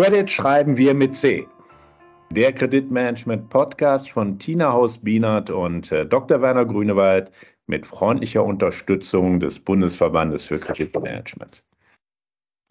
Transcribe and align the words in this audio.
Credit 0.00 0.30
schreiben 0.30 0.78
wir 0.78 0.94
mit 0.94 1.14
C. 1.14 1.46
Der 2.30 2.54
Kreditmanagement 2.54 3.50
Podcast 3.50 4.10
von 4.10 4.38
Tina 4.38 4.72
Haus-Bienert 4.72 5.50
und 5.50 5.92
äh, 5.92 6.06
Dr. 6.06 6.40
Werner 6.40 6.64
Grünewald 6.64 7.30
mit 7.66 7.84
freundlicher 7.84 8.42
Unterstützung 8.42 9.40
des 9.40 9.58
Bundesverbandes 9.58 10.44
für 10.44 10.58
Kreditmanagement. 10.58 11.62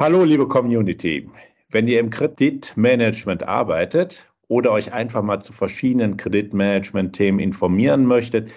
Hallo, 0.02 0.23
liebe 0.23 0.48
Community. 0.48 1.30
Wenn 1.70 1.88
ihr 1.88 2.00
im 2.00 2.09
Kreditmanagement 2.09 3.44
arbeitet 3.48 4.27
oder 4.48 4.72
euch 4.72 4.91
einfach 4.91 5.22
mal 5.22 5.39
zu 5.39 5.53
verschiedenen 5.53 6.17
Kreditmanagement-Themen 6.17 7.38
informieren 7.38 8.08
möchtet, 8.08 8.52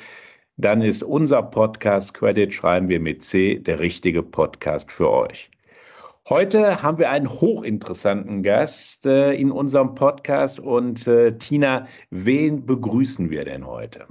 dann 0.56 0.80
ist 0.80 1.02
unser 1.02 1.42
Podcast 1.42 2.14
Credit 2.14 2.54
schreiben 2.54 2.88
wir 2.88 3.00
mit 3.00 3.22
C 3.22 3.58
der 3.58 3.80
richtige 3.80 4.22
Podcast 4.22 4.90
für 4.90 5.10
euch. 5.10 5.51
Heute 6.28 6.82
haben 6.82 6.98
wir 6.98 7.10
einen 7.10 7.28
hochinteressanten 7.28 8.44
Gast 8.44 9.04
äh, 9.06 9.32
in 9.32 9.50
unserem 9.50 9.96
Podcast. 9.96 10.60
Und 10.60 11.08
äh, 11.08 11.36
Tina, 11.36 11.88
wen 12.10 12.64
begrüßen 12.64 13.28
wir 13.30 13.44
denn 13.44 13.66
heute? 13.66 14.06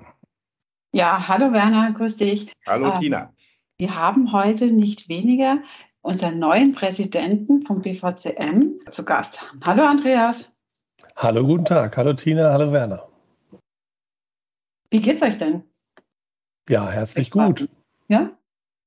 Ja, 0.91 1.29
hallo 1.29 1.53
Werner, 1.53 1.93
grüß 1.93 2.17
dich. 2.17 2.51
Hallo 2.65 2.89
äh, 2.89 2.99
Tina. 2.99 3.33
Wir 3.77 3.95
haben 3.95 4.33
heute 4.33 4.65
nicht 4.67 5.07
weniger 5.07 5.59
unseren 6.01 6.37
neuen 6.37 6.73
Präsidenten 6.73 7.61
vom 7.61 7.81
BVCM 7.81 8.81
zu 8.89 9.05
Gast. 9.05 9.41
Hallo 9.63 9.83
Andreas. 9.83 10.51
Hallo, 11.15 11.45
guten 11.45 11.63
Tag. 11.63 11.95
Hallo 11.95 12.11
Tina, 12.11 12.51
hallo 12.51 12.73
Werner. 12.73 13.07
Wie 14.89 14.99
geht's 14.99 15.21
euch 15.21 15.37
denn? 15.37 15.63
Ja, 16.67 16.89
herzlich 16.89 17.31
gut. 17.31 17.69
Ja? 18.09 18.31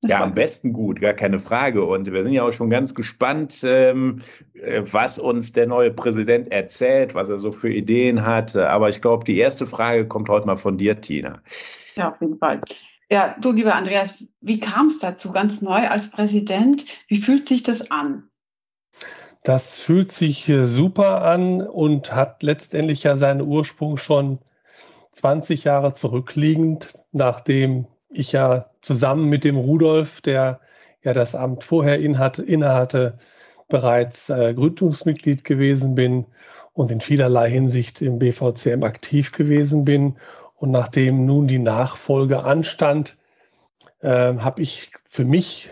ja, 0.08 0.22
am 0.22 0.32
besten 0.32 0.72
gut, 0.72 1.00
gar 1.00 1.14
keine 1.14 1.38
Frage. 1.38 1.84
Und 1.84 2.10
wir 2.10 2.22
sind 2.22 2.32
ja 2.32 2.42
auch 2.42 2.52
schon 2.52 2.70
ganz 2.70 2.94
gespannt, 2.94 3.60
ähm, 3.64 4.20
äh, 4.54 4.82
was 4.90 5.18
uns 5.18 5.52
der 5.52 5.66
neue 5.66 5.90
Präsident 5.90 6.50
erzählt, 6.52 7.14
was 7.14 7.28
er 7.28 7.38
so 7.38 7.52
für 7.52 7.72
Ideen 7.72 8.24
hat. 8.24 8.54
Aber 8.56 8.88
ich 8.88 9.00
glaube, 9.00 9.24
die 9.24 9.38
erste 9.38 9.66
Frage 9.66 10.06
kommt 10.06 10.28
heute 10.28 10.46
mal 10.46 10.56
von 10.56 10.78
dir, 10.78 11.00
Tina. 11.00 11.40
Ja, 11.96 12.10
auf 12.12 12.20
jeden 12.20 12.38
Fall. 12.38 12.60
Ja, 13.10 13.36
du, 13.40 13.52
lieber 13.52 13.74
Andreas, 13.74 14.14
wie 14.40 14.60
kam 14.60 14.88
es 14.88 14.98
dazu, 14.98 15.32
ganz 15.32 15.60
neu 15.60 15.88
als 15.88 16.10
Präsident? 16.10 16.84
Wie 17.08 17.20
fühlt 17.20 17.48
sich 17.48 17.62
das 17.62 17.90
an? 17.90 18.28
Das 19.42 19.78
fühlt 19.78 20.10
sich 20.10 20.50
super 20.62 21.22
an 21.22 21.60
und 21.60 22.14
hat 22.14 22.42
letztendlich 22.42 23.02
ja 23.02 23.14
seinen 23.16 23.42
Ursprung 23.42 23.98
schon 23.98 24.38
20 25.12 25.64
Jahre 25.64 25.92
zurückliegend, 25.92 26.94
nachdem 27.12 27.86
ich 28.14 28.32
ja 28.32 28.70
zusammen 28.82 29.28
mit 29.28 29.44
dem 29.44 29.56
Rudolf, 29.56 30.20
der 30.20 30.60
ja 31.02 31.12
das 31.12 31.34
Amt 31.34 31.64
vorher 31.64 31.98
innehatte, 31.98 33.18
bereits 33.68 34.30
äh, 34.30 34.54
Gründungsmitglied 34.54 35.44
gewesen 35.44 35.94
bin 35.94 36.26
und 36.72 36.90
in 36.90 37.00
vielerlei 37.00 37.50
Hinsicht 37.50 38.02
im 38.02 38.18
BVCM 38.18 38.82
aktiv 38.82 39.32
gewesen 39.32 39.84
bin. 39.84 40.16
Und 40.54 40.70
nachdem 40.70 41.24
nun 41.26 41.46
die 41.46 41.58
Nachfolge 41.58 42.44
anstand, 42.44 43.16
äh, 44.00 44.08
habe 44.08 44.62
ich 44.62 44.92
für 45.08 45.24
mich 45.24 45.70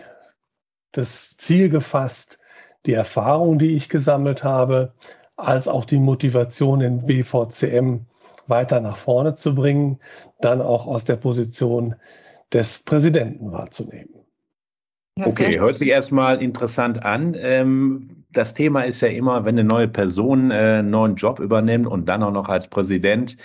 das 0.91 1.37
Ziel 1.37 1.69
gefasst, 1.69 2.39
die 2.85 2.93
Erfahrung, 2.93 3.59
die 3.59 3.75
ich 3.75 3.89
gesammelt 3.89 4.43
habe, 4.43 4.93
als 5.35 5.67
auch 5.67 5.85
die 5.85 5.97
Motivation 5.97 6.81
im 6.81 7.05
BVCM 7.05 8.05
weiter 8.47 8.81
nach 8.81 8.97
vorne 8.97 9.33
zu 9.35 9.55
bringen, 9.55 9.99
dann 10.41 10.61
auch 10.61 10.85
aus 10.85 11.05
der 11.05 11.15
Position 11.15 11.95
des 12.53 12.79
Präsidenten 12.79 13.51
wahrzunehmen. 13.51 14.23
Okay, 15.21 15.59
hört 15.59 15.75
sich 15.75 15.89
erstmal 15.89 16.41
interessant 16.41 17.05
an. 17.05 17.35
Ähm, 17.37 18.25
das 18.31 18.55
Thema 18.55 18.81
ist 18.81 19.01
ja 19.01 19.09
immer, 19.09 19.45
wenn 19.45 19.59
eine 19.59 19.67
neue 19.67 19.87
Person 19.87 20.49
äh, 20.49 20.79
einen 20.79 20.89
neuen 20.89 21.15
Job 21.15 21.39
übernimmt 21.39 21.85
und 21.85 22.09
dann 22.09 22.23
auch 22.23 22.31
noch 22.31 22.49
als 22.49 22.67
Präsident, 22.67 23.37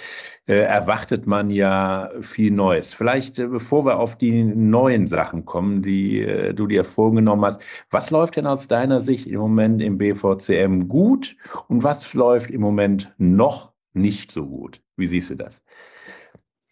äh, 0.47 0.61
erwartet 0.61 1.27
man 1.27 1.51
ja 1.51 2.11
viel 2.23 2.51
Neues. 2.53 2.95
Vielleicht, 2.95 3.39
äh, 3.39 3.49
bevor 3.49 3.85
wir 3.85 3.99
auf 3.99 4.17
die 4.17 4.45
neuen 4.45 5.07
Sachen 5.07 5.45
kommen, 5.45 5.83
die 5.83 6.53
du 6.55 6.67
dir 6.67 6.85
vorgenommen 6.85 7.45
hast, 7.45 7.63
was 7.91 8.11
läuft 8.11 8.37
denn 8.37 8.47
aus 8.47 8.67
deiner 8.67 9.03
Sicht 9.03 9.27
im 9.27 9.41
Moment 9.41 9.83
im 9.83 9.99
BVCM 9.99 10.89
gut 10.89 11.37
und 11.69 11.85
was 11.85 12.15
läuft 12.15 12.51
im 12.51 12.63
Moment 12.63 13.13
noch 13.19 13.73
nicht 13.93 14.33
so 14.33 14.47
gut? 14.47 14.81
Wie 14.97 15.07
siehst 15.07 15.29
du 15.29 15.35
das? 15.35 15.63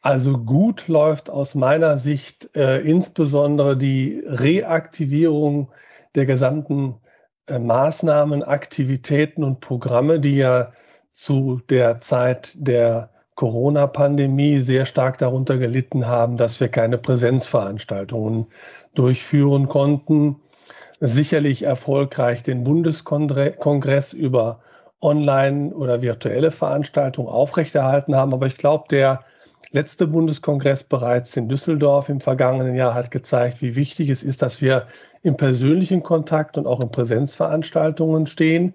Also 0.07 0.39
gut 0.39 0.87
läuft 0.87 1.31
aus 1.31 1.57
meiner 1.57 1.97
Sicht 1.97 2.55
äh, 2.55 2.79
insbesondere 2.79 3.77
die 3.77 4.23
Reaktivierung 4.25 5.73
der 6.15 6.27
gesamten 6.27 6.95
äh, 7.49 7.59
Maßnahmen, 7.59 8.45
Aktivitäten 8.45 9.43
und 9.43 9.59
Programme, 9.59 10.21
die 10.21 10.37
ja 10.37 10.71
zu 11.11 11.61
der 11.71 11.99
Zeit 11.99 12.53
der 12.55 13.11
Corona-Pandemie 13.35 14.61
sehr 14.61 14.85
stark 14.85 15.19
darunter 15.19 15.59
gelitten 15.59 16.07
haben, 16.07 16.37
dass 16.37 16.61
wir 16.61 16.69
keine 16.69 16.99
Präsenzveranstaltungen 16.99 18.47
durchführen 18.95 19.67
konnten. 19.67 20.37
Sicherlich 21.01 21.65
erfolgreich 21.65 22.45
den 22.45 22.63
Bundeskongress 22.63 24.13
über 24.13 24.61
online 25.01 25.75
oder 25.75 26.01
virtuelle 26.01 26.53
Veranstaltungen 26.53 27.29
aufrechterhalten 27.29 28.15
haben. 28.15 28.33
Aber 28.33 28.47
ich 28.47 28.57
glaube, 28.57 28.85
der 28.89 29.25
letzte 29.73 30.07
Bundeskongress 30.07 30.85
bereits 30.85 31.37
in 31.37 31.49
Düsseldorf 31.49 32.09
im 32.09 32.21
vergangenen 32.21 32.75
Jahr 32.75 32.95
hat 32.95 33.11
gezeigt, 33.11 33.63
wie 33.63 33.77
wichtig 33.77 34.09
es 34.09 34.23
ist, 34.23 34.43
dass 34.43 34.61
wir 34.61 34.87
im 35.23 35.37
persönlichen 35.37 36.03
Kontakt 36.03 36.57
und 36.57 36.67
auch 36.67 36.81
in 36.81 36.91
Präsenzveranstaltungen 36.91 38.27
stehen. 38.27 38.75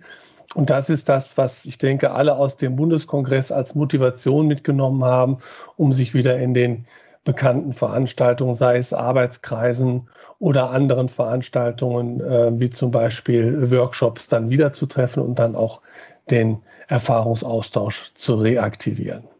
Und 0.54 0.70
das 0.70 0.90
ist 0.90 1.08
das, 1.08 1.38
was 1.38 1.66
ich 1.66 1.78
denke, 1.78 2.12
alle 2.12 2.36
aus 2.36 2.58
dem 2.58 2.76
Bundeskongress 2.76 3.52
als 3.52 3.74
Motivation 3.74 4.48
mitgenommen 4.48 5.04
haben, 5.04 5.38
um 5.78 5.92
sich 5.94 6.14
wieder 6.14 6.38
in 6.38 6.54
den 6.54 6.86
bekannten 7.24 7.72
Veranstaltungen, 7.72 8.54
sei 8.54 8.78
es 8.78 8.94
Arbeitskreisen 8.94 10.10
oder 10.40 10.72
anderen 10.72 11.08
Veranstaltungen, 11.08 12.20
äh, 12.20 12.60
wie 12.60 12.70
zum 12.70 12.92
Beispiel 12.92 13.72
Workshops, 13.72 14.28
dann 14.28 14.50
wiederzutreffen 14.50 15.24
und 15.24 15.40
dann 15.40 15.56
auch 15.56 15.82
den 16.30 16.62
Erfahrungsaustausch 16.88 18.12
zu 18.16 18.36
reaktivieren. 18.36 19.31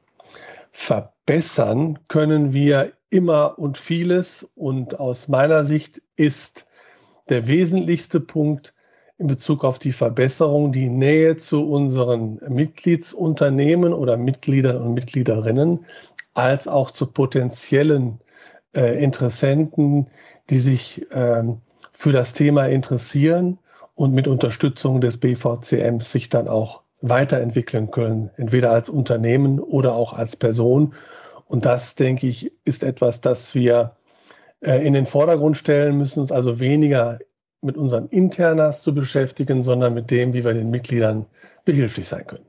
Verbessern 0.72 2.00
können 2.08 2.54
wir 2.54 2.94
immer 3.10 3.60
und 3.60 3.78
vieles. 3.78 4.52
Und 4.56 5.00
aus 5.00 5.28
meiner 5.28 5.64
Sicht 5.64 6.02
ist 6.16 6.66
der 7.30 7.48
wesentlichste 7.48 8.20
Punkt 8.20 8.74
in 9.18 9.28
Bezug 9.28 9.64
auf 9.64 9.78
die 9.78 9.92
Verbesserung 9.92 10.72
die 10.72 10.90
Nähe 10.90 11.36
zu 11.36 11.70
unseren 11.70 12.40
Mitgliedsunternehmen 12.48 13.94
oder 13.94 14.18
Mitgliedern 14.18 14.78
und 14.78 14.96
Mitgliederinnen, 14.96 15.86
als 16.34 16.68
auch 16.68 16.90
zu 16.90 17.06
potenziellen 17.06 18.20
äh, 18.76 19.04
Interessenten, 19.04 20.08
die 20.50 20.58
sich 20.58 21.06
ähm, 21.12 21.62
für 21.94 22.12
das 22.12 22.34
Thema 22.34 22.66
interessieren 22.66 23.60
und 23.94 24.14
mit 24.14 24.28
Unterstützung 24.28 25.02
des 25.02 25.20
BVCMs 25.20 26.12
sich 26.12 26.30
dann 26.30 26.48
auch 26.48 26.82
weiterentwickeln 27.02 27.92
können, 27.92 28.30
entweder 28.38 28.72
als 28.72 28.90
Unternehmen 28.90 29.60
oder 29.60 29.96
auch 29.96 30.14
als 30.14 30.36
Person. 30.36 30.94
Und 31.48 31.66
das, 31.66 31.96
denke 31.96 32.28
ich, 32.28 32.52
ist 32.66 32.84
etwas, 32.84 33.22
das 33.22 33.54
wir 33.56 33.96
äh, 34.62 34.86
in 34.86 34.94
den 34.94 35.06
Vordergrund 35.06 35.58
stellen 35.58 35.98
müssen, 35.98 36.20
uns 36.20 36.32
also 36.32 36.60
weniger 36.60 37.20
mit 37.62 37.78
unseren 37.78 38.08
Internas 38.10 38.82
zu 38.82 38.94
beschäftigen, 38.94 39.62
sondern 39.62 39.94
mit 39.94 40.10
dem, 40.12 40.34
wie 40.34 40.44
wir 40.44 40.54
den 40.54 40.70
Mitgliedern 40.70 41.26
behilflich 41.66 42.08
sein 42.08 42.26
können. 42.26 42.46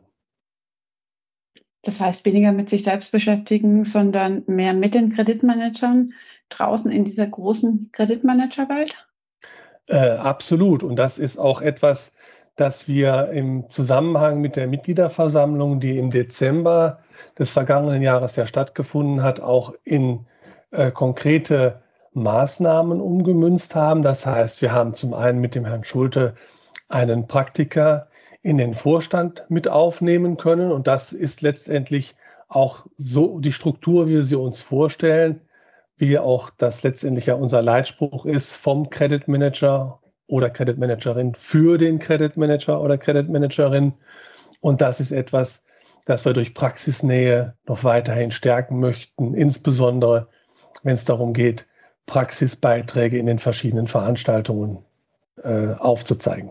Das 1.82 1.98
heißt, 1.98 2.24
weniger 2.24 2.52
mit 2.52 2.70
sich 2.70 2.84
selbst 2.84 3.10
beschäftigen, 3.10 3.84
sondern 3.84 4.44
mehr 4.46 4.72
mit 4.72 4.94
den 4.94 5.12
Kreditmanagern 5.12 6.12
draußen 6.48 6.90
in 6.90 7.04
dieser 7.04 7.26
großen 7.26 7.90
Kreditmanagerwelt? 7.92 8.94
Äh, 9.86 10.12
absolut. 10.12 10.84
Und 10.84 10.96
das 10.96 11.18
ist 11.18 11.38
auch 11.38 11.60
etwas, 11.60 12.12
dass 12.56 12.86
wir 12.86 13.30
im 13.30 13.68
Zusammenhang 13.70 14.40
mit 14.40 14.56
der 14.56 14.66
Mitgliederversammlung, 14.66 15.80
die 15.80 15.98
im 15.98 16.10
Dezember 16.10 16.98
des 17.38 17.50
vergangenen 17.50 18.02
Jahres 18.02 18.36
ja 18.36 18.46
stattgefunden 18.46 19.22
hat, 19.22 19.40
auch 19.40 19.74
in 19.84 20.26
äh, 20.70 20.90
konkrete 20.90 21.80
Maßnahmen 22.14 23.00
umgemünzt 23.00 23.74
haben. 23.74 24.02
Das 24.02 24.26
heißt, 24.26 24.60
wir 24.60 24.72
haben 24.72 24.94
zum 24.94 25.14
einen 25.14 25.40
mit 25.40 25.54
dem 25.54 25.64
Herrn 25.64 25.84
Schulte 25.84 26.34
einen 26.88 27.26
Praktiker 27.26 28.08
in 28.42 28.58
den 28.58 28.74
Vorstand 28.74 29.44
mit 29.48 29.68
aufnehmen 29.68 30.36
können. 30.36 30.72
Und 30.72 30.86
das 30.86 31.12
ist 31.12 31.42
letztendlich 31.42 32.16
auch 32.48 32.86
so 32.96 33.38
die 33.38 33.52
Struktur, 33.52 34.08
wie 34.08 34.12
wir 34.12 34.24
sie 34.24 34.36
uns 34.36 34.60
vorstellen, 34.60 35.40
wie 35.96 36.18
auch 36.18 36.50
das 36.50 36.82
letztendlich 36.82 37.26
ja 37.26 37.34
unser 37.34 37.62
Leitspruch 37.62 38.26
ist 38.26 38.56
vom 38.56 38.90
Credit 38.90 39.26
Manager 39.28 40.01
oder 40.32 40.48
Credit 40.48 40.78
Managerin 40.78 41.34
für 41.34 41.76
den 41.76 41.98
Credit 41.98 42.38
Manager 42.38 42.80
oder 42.80 42.96
Credit 42.96 43.28
Managerin. 43.28 43.92
Und 44.60 44.80
das 44.80 44.98
ist 44.98 45.12
etwas, 45.12 45.62
das 46.06 46.24
wir 46.24 46.32
durch 46.32 46.54
Praxisnähe 46.54 47.54
noch 47.68 47.84
weiterhin 47.84 48.30
stärken 48.30 48.80
möchten, 48.80 49.34
insbesondere 49.34 50.28
wenn 50.84 50.94
es 50.94 51.04
darum 51.04 51.34
geht, 51.34 51.66
Praxisbeiträge 52.06 53.18
in 53.18 53.26
den 53.26 53.38
verschiedenen 53.38 53.86
Veranstaltungen 53.86 54.78
äh, 55.44 55.74
aufzuzeigen. 55.78 56.50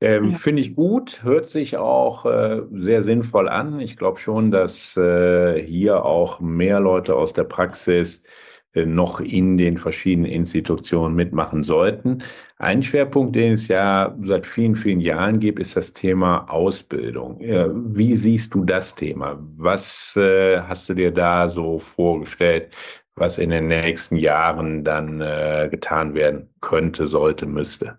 Ähm, 0.00 0.32
ja. 0.32 0.36
Finde 0.36 0.62
ich 0.62 0.74
gut, 0.74 1.22
hört 1.22 1.46
sich 1.46 1.76
auch 1.76 2.26
äh, 2.26 2.62
sehr 2.72 3.04
sinnvoll 3.04 3.48
an. 3.48 3.78
Ich 3.78 3.96
glaube 3.96 4.18
schon, 4.18 4.50
dass 4.50 4.96
äh, 4.96 5.64
hier 5.64 6.04
auch 6.04 6.40
mehr 6.40 6.80
Leute 6.80 7.14
aus 7.14 7.32
der 7.34 7.44
Praxis 7.44 8.24
äh, 8.24 8.28
noch 8.74 9.20
in 9.20 9.58
den 9.58 9.76
verschiedenen 9.76 10.30
Institutionen 10.30 11.14
mitmachen 11.14 11.62
sollten. 11.62 12.22
Ein 12.58 12.82
Schwerpunkt, 12.82 13.34
den 13.36 13.54
es 13.54 13.68
ja 13.68 14.16
seit 14.22 14.46
vielen, 14.46 14.76
vielen 14.76 15.00
Jahren 15.00 15.40
gibt, 15.40 15.58
ist 15.60 15.76
das 15.76 15.92
Thema 15.92 16.48
Ausbildung. 16.48 17.38
Wie 17.40 18.16
siehst 18.16 18.54
du 18.54 18.64
das 18.64 18.94
Thema? 18.94 19.38
Was 19.56 20.16
äh, 20.16 20.60
hast 20.60 20.88
du 20.88 20.94
dir 20.94 21.10
da 21.10 21.48
so 21.48 21.78
vorgestellt, 21.78 22.74
was 23.16 23.38
in 23.38 23.50
den 23.50 23.68
nächsten 23.68 24.16
Jahren 24.16 24.84
dann 24.84 25.20
äh, 25.20 25.68
getan 25.70 26.14
werden 26.14 26.48
könnte, 26.60 27.06
sollte, 27.06 27.46
müsste? 27.46 27.98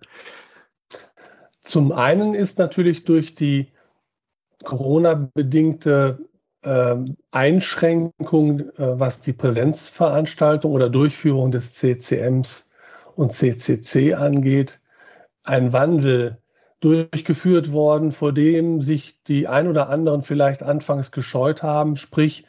Zum 1.61 1.91
einen 1.91 2.33
ist 2.33 2.57
natürlich 2.57 3.05
durch 3.05 3.35
die 3.35 3.71
Corona-bedingte 4.63 6.19
äh, 6.63 6.95
Einschränkung, 7.31 8.59
äh, 8.59 8.99
was 8.99 9.21
die 9.21 9.33
Präsenzveranstaltung 9.33 10.71
oder 10.71 10.89
Durchführung 10.89 11.51
des 11.51 11.73
CCMs 11.73 12.69
und 13.15 13.33
CCC 13.33 14.13
angeht, 14.15 14.79
ein 15.43 15.73
Wandel 15.73 16.37
durchgeführt 16.79 17.71
worden, 17.71 18.11
vor 18.11 18.33
dem 18.33 18.81
sich 18.81 19.21
die 19.23 19.47
ein 19.47 19.67
oder 19.67 19.89
anderen 19.89 20.21
vielleicht 20.21 20.63
anfangs 20.63 21.11
gescheut 21.11 21.63
haben, 21.63 21.95
sprich 21.95 22.45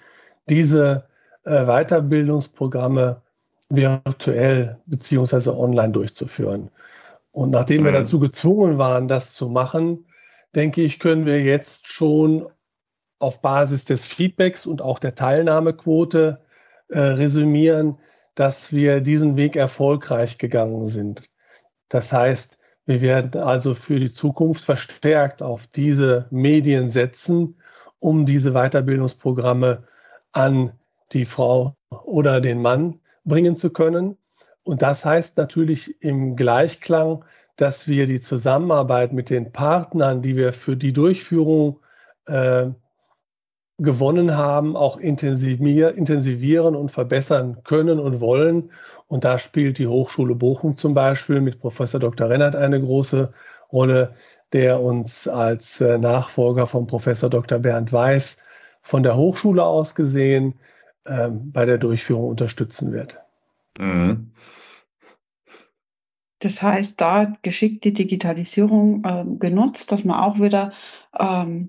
diese 0.49 1.05
äh, 1.45 1.65
Weiterbildungsprogramme 1.67 3.23
virtuell 3.69 4.79
beziehungsweise 4.87 5.57
online 5.57 5.93
durchzuführen. 5.93 6.71
Und 7.33 7.51
nachdem 7.51 7.83
mhm. 7.83 7.87
wir 7.87 7.93
dazu 7.93 8.19
gezwungen 8.19 8.79
waren, 8.79 9.09
das 9.09 9.35
zu 9.35 9.49
machen, 9.49 10.07
denke 10.55 10.83
ich, 10.83 10.99
können 10.99 11.27
wir 11.27 11.43
jetzt 11.43 11.89
schon 11.89 12.47
auf 13.19 13.41
Basis 13.41 13.85
des 13.85 14.05
Feedbacks 14.05 14.67
und 14.67 14.83
auch 14.83 14.99
der 14.99 15.15
Teilnahmequote 15.15 16.41
äh, 16.89 16.99
resümieren, 16.99 17.99
dass 18.35 18.73
wir 18.73 19.01
diesen 19.01 19.37
Weg 19.37 19.57
erfolgreich 19.57 20.39
gegangen 20.39 20.87
sind. 20.87 21.31
Das 21.89 22.13
heißt, 22.13 22.59
wir 22.87 23.01
werden 23.01 23.41
also 23.41 23.75
für 23.75 23.99
die 23.99 24.11
Zukunft 24.11 24.65
verstärkt 24.65 25.43
auf 25.43 25.67
diese 25.67 26.27
Medien 26.31 26.91
setzen, 26.91 27.57
um 27.99 28.27
diese 28.27 28.53
Weiterbildungsprogramme 28.53 29.85
an 30.33 30.73
die 31.13 31.25
Frau 31.25 31.77
oder 32.05 32.41
den 32.41 32.61
Mann 32.61 33.01
bringen 33.25 33.57
zu 33.57 33.71
können. 33.71 34.19
Und 34.65 34.83
das 34.83 35.05
heißt 35.05 35.37
natürlich 35.39 36.03
im 36.03 36.37
Gleichklang, 36.37 37.25
dass 37.57 37.87
wir 37.89 38.07
die 38.07 38.21
Zusammenarbeit 38.21 39.13
mit 39.13 39.31
den 39.31 39.53
Partnern, 39.53 40.21
die 40.23 40.37
wir 40.37 40.53
für 40.53 40.77
die 40.77 40.93
Durchführung 40.93 41.81
äh, 42.27 42.67
gewonnen 43.79 44.37
haben, 44.37 44.77
auch 44.77 44.99
intensivieren 44.99 46.77
und 46.77 46.91
verbessern 46.91 47.59
können 47.65 47.99
und 47.99 48.21
wollen. 48.21 48.71
Und 49.09 49.25
da 49.25 49.39
spielt 49.39 49.79
die 49.79 49.89
Hochschule 49.89 50.35
Bochum 50.35 50.77
zum 50.77 50.95
Beispiel 50.95 51.41
mit 51.41 51.61
Professor 51.61 51.99
Dr. 51.99 52.29
Rennert 52.29 52.55
eine 52.55 52.81
große 52.81 53.33
Rolle, 53.73 54.15
der 54.53 54.81
uns 54.81 55.27
als 55.27 55.81
äh, 55.81 55.99
Nachfolger 55.99 56.67
von 56.67 56.87
Professor 56.87 57.29
Dr. 57.29 57.59
Bernd 57.59 57.93
Weiß 57.93 58.39
von 58.83 59.03
der 59.03 59.17
Hochschule 59.17 59.65
aus 59.65 59.95
gesehen 59.97 60.55
äh, 61.05 61.29
bei 61.29 61.65
der 61.65 61.79
Durchführung 61.79 62.29
unterstützen 62.29 62.93
wird. 62.93 63.21
Mhm. 63.79 64.31
Das 66.39 66.63
heißt, 66.63 67.01
da 67.01 67.33
geschickt 67.43 67.85
die 67.85 67.95
Digitalisierung 67.95 69.03
äh, 69.05 69.25
genutzt, 69.39 69.91
dass 69.91 70.05
man 70.05 70.21
auch 70.21 70.39
wieder 70.39 70.73
ähm, 71.19 71.69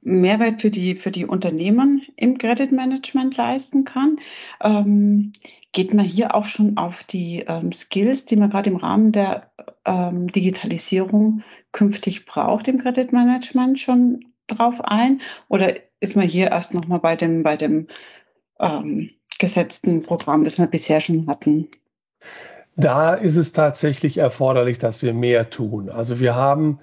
Mehrwert 0.00 0.62
für 0.62 0.70
die, 0.70 0.94
für 0.94 1.10
die 1.10 1.26
Unternehmen 1.26 2.02
im 2.16 2.38
Credit 2.38 2.70
Management 2.72 3.36
leisten 3.36 3.84
kann. 3.84 4.18
Ähm, 4.60 5.32
geht 5.72 5.92
man 5.92 6.04
hier 6.04 6.34
auch 6.34 6.46
schon 6.46 6.76
auf 6.76 7.04
die 7.04 7.44
ähm, 7.46 7.72
Skills, 7.72 8.24
die 8.24 8.36
man 8.36 8.50
gerade 8.50 8.70
im 8.70 8.76
Rahmen 8.76 9.12
der 9.12 9.50
ähm, 9.84 10.28
Digitalisierung 10.28 11.42
künftig 11.72 12.26
braucht 12.26 12.68
im 12.68 12.78
Credit 12.78 13.12
Management 13.12 13.78
schon 13.78 14.24
drauf 14.46 14.80
ein? 14.82 15.20
Oder 15.48 15.74
ist 16.00 16.16
man 16.16 16.28
hier 16.28 16.50
erst 16.50 16.72
nochmal 16.72 17.00
bei 17.00 17.16
dem, 17.16 17.42
bei 17.42 17.56
dem 17.56 17.88
ähm, 18.60 19.10
gesetzten 19.38 20.02
Programm, 20.02 20.44
das 20.44 20.58
wir 20.58 20.66
bisher 20.66 21.00
schon 21.00 21.26
hatten? 21.26 21.68
Da 22.76 23.14
ist 23.14 23.36
es 23.36 23.52
tatsächlich 23.52 24.18
erforderlich, 24.18 24.78
dass 24.78 25.02
wir 25.02 25.14
mehr 25.14 25.50
tun. 25.50 25.88
Also 25.88 26.20
wir 26.20 26.34
haben 26.34 26.78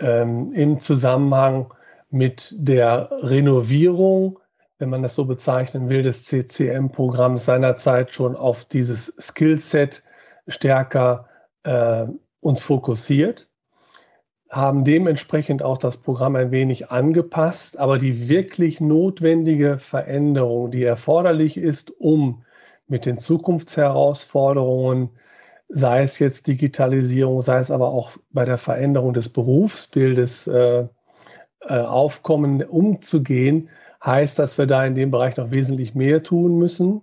ähm, 0.00 0.52
im 0.52 0.80
Zusammenhang 0.80 1.72
mit 2.14 2.54
der 2.56 3.10
Renovierung, 3.10 4.38
wenn 4.78 4.88
man 4.88 5.02
das 5.02 5.16
so 5.16 5.24
bezeichnen 5.24 5.88
will, 5.88 6.02
des 6.02 6.24
CCM-Programms 6.24 7.44
seinerzeit 7.44 8.14
schon 8.14 8.36
auf 8.36 8.64
dieses 8.64 9.12
Skillset 9.18 10.04
stärker 10.46 11.28
äh, 11.64 12.06
uns 12.40 12.60
fokussiert, 12.60 13.48
haben 14.48 14.84
dementsprechend 14.84 15.64
auch 15.64 15.76
das 15.76 15.96
Programm 15.96 16.36
ein 16.36 16.52
wenig 16.52 16.92
angepasst, 16.92 17.80
aber 17.80 17.98
die 17.98 18.28
wirklich 18.28 18.80
notwendige 18.80 19.78
Veränderung, 19.78 20.70
die 20.70 20.84
erforderlich 20.84 21.56
ist, 21.56 21.90
um 21.98 22.44
mit 22.86 23.06
den 23.06 23.18
Zukunftsherausforderungen, 23.18 25.10
sei 25.68 26.02
es 26.02 26.20
jetzt 26.20 26.46
Digitalisierung, 26.46 27.40
sei 27.40 27.58
es 27.58 27.72
aber 27.72 27.88
auch 27.88 28.12
bei 28.30 28.44
der 28.44 28.58
Veränderung 28.58 29.14
des 29.14 29.28
Berufsbildes 29.30 30.46
äh, 30.46 30.86
äh, 31.68 31.78
Aufkommen 31.78 32.62
umzugehen, 32.62 33.68
heißt, 34.04 34.38
dass 34.38 34.58
wir 34.58 34.66
da 34.66 34.84
in 34.84 34.94
dem 34.94 35.10
Bereich 35.10 35.36
noch 35.36 35.50
wesentlich 35.50 35.94
mehr 35.94 36.22
tun 36.22 36.58
müssen 36.58 37.02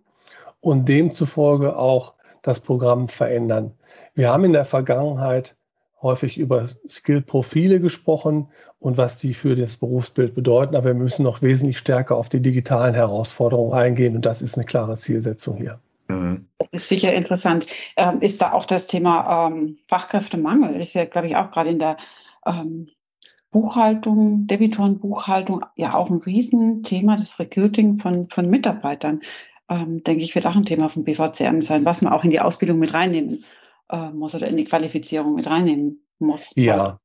und 0.60 0.88
demzufolge 0.88 1.76
auch 1.76 2.14
das 2.42 2.60
Programm 2.60 3.08
verändern. 3.08 3.74
Wir 4.14 4.30
haben 4.30 4.46
in 4.46 4.54
der 4.54 4.66
Vergangenheit 4.66 5.56
häufig 6.02 6.38
über 6.38 6.66
Skill-Profile 6.66 7.80
gesprochen 7.80 8.48
und 8.80 8.98
was 8.98 9.18
die 9.18 9.34
für 9.34 9.56
das 9.56 9.78
Berufsbild 9.78 10.34
bedeuten, 10.34 10.76
aber 10.76 10.86
wir 10.86 10.94
müssen 10.96 11.24
noch 11.24 11.42
wesentlich 11.42 11.78
stärker 11.78 12.16
auf 12.16 12.30
die 12.30 12.42
digitalen 12.42 12.96
Herausforderungen 12.96 13.74
eingehen 13.74 14.16
und 14.16 14.26
das 14.26 14.42
ist 14.42 14.56
eine 14.56 14.66
klare 14.66 14.98
Zielsetzung 14.98 15.58
hier. 15.58 15.80
Mhm. 16.08 16.48
Das 16.58 16.68
ist 16.72 16.90
sicher 16.90 17.14
interessant. 17.14 17.68
Ähm, 17.96 18.22
ist 18.22 18.42
da 18.42 18.54
auch 18.54 18.66
das 18.66 18.88
Thema 18.88 19.48
ähm, 19.48 19.78
Fachkräftemangel? 19.88 20.80
Ist 20.82 20.94
ja, 20.94 21.06
glaube 21.06 21.28
ich, 21.28 21.36
auch 21.36 21.52
gerade 21.52 21.70
in 21.70 21.80
der 21.80 21.98
ähm, 22.46 22.90
Buchhaltung, 23.52 24.48
Debitorenbuchhaltung 24.48 25.66
ja 25.76 25.94
auch 25.94 26.10
ein 26.10 26.18
Riesenthema, 26.20 27.18
das 27.18 27.38
Recruiting 27.38 28.00
von, 28.00 28.30
von 28.30 28.50
Mitarbeitern, 28.50 29.22
ähm, 29.70 30.04
denke 30.04 30.24
ich, 30.24 30.36
wird 30.36 30.48
auch 30.48 30.56
ein 30.56 30.66
Thema 30.66 30.90
von 30.90 31.04
BVCM 31.04 31.62
sein, 31.62 31.86
was 31.86 32.02
man 32.02 32.14
auch 32.14 32.24
in 32.24 32.32
die 32.32 32.40
Ausbildung 32.40 32.80
mit 32.80 32.94
reinnehmen 32.94 33.44
äh, 33.90 34.10
muss 34.10 34.34
oder 34.34 34.48
in 34.48 34.58
die 34.58 34.64
Qualifizierung 34.64 35.36
mit 35.36 35.48
reinnehmen 35.48 36.02
muss. 36.20 36.50
Ja, 36.56 37.00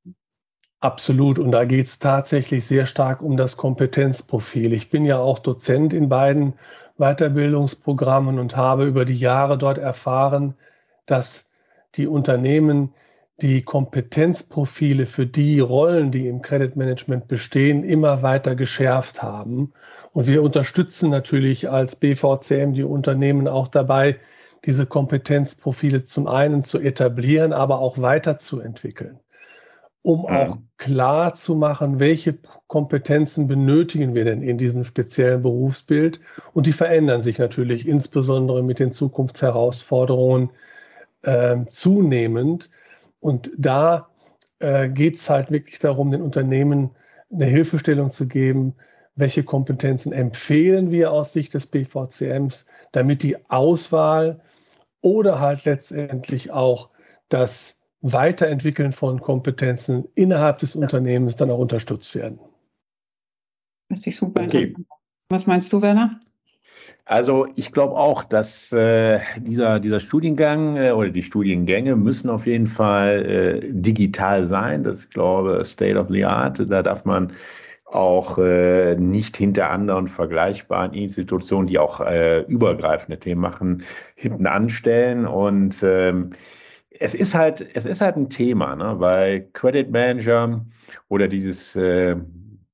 absolut. 0.80 1.40
Und 1.40 1.50
da 1.50 1.64
geht 1.64 1.86
es 1.86 1.98
tatsächlich 1.98 2.64
sehr 2.64 2.86
stark 2.86 3.22
um 3.22 3.36
das 3.36 3.56
Kompetenzprofil. 3.56 4.72
Ich 4.72 4.88
bin 4.88 5.04
ja 5.04 5.18
auch 5.18 5.40
Dozent 5.40 5.92
in 5.92 6.08
beiden 6.08 6.54
Weiterbildungsprogrammen 6.96 8.38
und 8.38 8.56
habe 8.56 8.86
über 8.86 9.04
die 9.04 9.18
Jahre 9.18 9.58
dort 9.58 9.78
erfahren, 9.78 10.54
dass 11.06 11.50
die 11.96 12.06
Unternehmen 12.06 12.94
die 13.42 13.62
Kompetenzprofile 13.62 15.04
für 15.04 15.26
die 15.26 15.60
Rollen, 15.60 16.10
die 16.10 16.26
im 16.26 16.40
Credit 16.40 16.74
Management 16.76 17.28
bestehen, 17.28 17.84
immer 17.84 18.22
weiter 18.22 18.54
geschärft 18.54 19.22
haben. 19.22 19.72
Und 20.12 20.26
wir 20.26 20.42
unterstützen 20.42 21.10
natürlich 21.10 21.68
als 21.68 21.96
BVCM 21.96 22.72
die 22.72 22.84
Unternehmen 22.84 23.46
auch 23.46 23.68
dabei, 23.68 24.18
diese 24.64 24.86
Kompetenzprofile 24.86 26.04
zum 26.04 26.26
einen 26.26 26.64
zu 26.64 26.80
etablieren, 26.80 27.52
aber 27.52 27.78
auch 27.78 28.00
weiterzuentwickeln, 28.00 29.20
um 30.02 30.24
auch 30.26 30.56
klar 30.78 31.34
zu 31.34 31.54
machen, 31.54 32.00
welche 32.00 32.38
Kompetenzen 32.66 33.46
benötigen 33.46 34.14
wir 34.14 34.24
denn 34.24 34.42
in 34.42 34.56
diesem 34.56 34.82
speziellen 34.82 35.42
Berufsbild. 35.42 36.20
Und 36.54 36.66
die 36.66 36.72
verändern 36.72 37.20
sich 37.20 37.38
natürlich 37.38 37.86
insbesondere 37.86 38.62
mit 38.62 38.78
den 38.78 38.92
Zukunftsherausforderungen 38.92 40.50
äh, 41.22 41.56
zunehmend. 41.68 42.70
Und 43.26 43.50
da 43.58 44.08
äh, 44.60 44.88
geht 44.88 45.16
es 45.16 45.28
halt 45.28 45.50
wirklich 45.50 45.80
darum, 45.80 46.12
den 46.12 46.22
Unternehmen 46.22 46.92
eine 47.28 47.46
Hilfestellung 47.46 48.08
zu 48.08 48.28
geben, 48.28 48.76
welche 49.16 49.42
Kompetenzen 49.42 50.12
empfehlen 50.12 50.92
wir 50.92 51.10
aus 51.10 51.32
Sicht 51.32 51.52
des 51.52 51.66
BVCMs, 51.66 52.66
damit 52.92 53.24
die 53.24 53.36
Auswahl 53.50 54.40
oder 55.00 55.40
halt 55.40 55.64
letztendlich 55.64 56.52
auch 56.52 56.90
das 57.28 57.82
Weiterentwickeln 58.00 58.92
von 58.92 59.20
Kompetenzen 59.20 60.04
innerhalb 60.14 60.58
des 60.58 60.76
Unternehmens 60.76 61.34
dann 61.34 61.50
auch 61.50 61.58
unterstützt 61.58 62.14
werden. 62.14 62.38
Das 63.88 64.06
ist 64.06 64.18
super. 64.18 64.44
Okay. 64.44 64.72
Was 65.30 65.48
meinst 65.48 65.72
du, 65.72 65.82
Werner? 65.82 66.20
Also 67.04 67.46
ich 67.54 67.72
glaube 67.72 67.94
auch, 67.94 68.24
dass 68.24 68.72
äh, 68.72 69.20
dieser, 69.38 69.78
dieser 69.78 70.00
Studiengang 70.00 70.76
äh, 70.76 70.90
oder 70.90 71.10
die 71.10 71.22
Studiengänge 71.22 71.94
müssen 71.94 72.28
auf 72.28 72.46
jeden 72.46 72.66
Fall 72.66 73.24
äh, 73.24 73.72
digital 73.72 74.44
sein. 74.44 74.82
Das 74.82 75.04
ich 75.04 75.10
glaube 75.10 75.62
State 75.64 75.96
of 75.96 76.08
the 76.10 76.24
Art. 76.24 76.58
Da 76.68 76.82
darf 76.82 77.04
man 77.04 77.32
auch 77.84 78.38
äh, 78.38 78.96
nicht 78.96 79.36
hinter 79.36 79.70
anderen 79.70 80.08
vergleichbaren 80.08 80.92
Institutionen, 80.92 81.68
die 81.68 81.78
auch 81.78 82.00
äh, 82.00 82.40
übergreifende 82.42 83.18
Themen 83.18 83.40
machen, 83.40 83.84
hinten 84.16 84.46
anstellen. 84.46 85.26
Und 85.26 85.82
ähm, 85.84 86.30
es 86.98 87.14
ist 87.14 87.34
halt, 87.34 87.66
es 87.74 87.86
ist 87.86 88.00
halt 88.00 88.16
ein 88.16 88.30
Thema, 88.30 88.74
ne? 88.74 88.96
weil 88.98 89.48
Credit 89.52 89.90
Manager 89.90 90.64
oder 91.08 91.28
dieses 91.28 91.76
äh, 91.76 92.16